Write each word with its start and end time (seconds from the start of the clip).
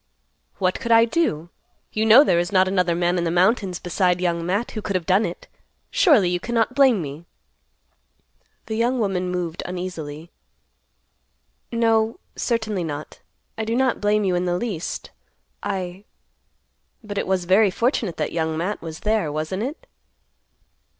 "What 0.57 0.79
could 0.79 0.91
I 0.91 1.05
do? 1.05 1.49
You 1.93 2.07
know 2.07 2.23
there 2.23 2.39
is 2.39 2.51
not 2.51 2.67
another 2.67 2.95
man 2.95 3.19
in 3.19 3.23
the 3.23 3.29
mountains 3.29 3.77
beside 3.77 4.19
Young 4.19 4.43
Matt 4.43 4.71
who 4.71 4.81
could 4.81 4.95
have 4.95 5.05
done 5.05 5.25
it. 5.27 5.47
Surely 5.91 6.27
you 6.27 6.39
cannot 6.39 6.73
blame 6.73 7.03
me." 7.03 7.25
The 8.65 8.73
young 8.75 8.97
woman 8.97 9.29
moved 9.29 9.61
uneasily, 9.63 10.31
"No, 11.71 12.19
certainly 12.35 12.83
not. 12.83 13.19
I 13.59 13.63
do 13.63 13.75
not 13.75 14.01
blame 14.01 14.23
you 14.23 14.33
in 14.33 14.45
the 14.45 14.57
least. 14.57 15.11
I—but 15.61 17.17
it 17.19 17.27
was 17.27 17.45
very 17.45 17.69
fortunate 17.69 18.17
that 18.17 18.31
Young 18.33 18.57
Matt 18.57 18.81
was 18.81 19.01
there, 19.01 19.31
wasn't 19.31 19.61
it?" 19.61 19.85